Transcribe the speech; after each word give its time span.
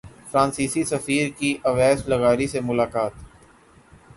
فرانسیسی 0.31 0.83
سفیر 0.83 1.29
کی 1.37 1.51
اویس 1.63 1.99
لغاری 2.07 2.47
سے 2.47 2.59
ملاقات 2.61 3.13